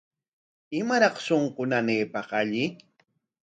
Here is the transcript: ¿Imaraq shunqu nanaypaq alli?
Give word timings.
¿Imaraq 0.79 1.15
shunqu 1.25 1.61
nanaypaq 1.69 2.29
alli? 2.41 2.65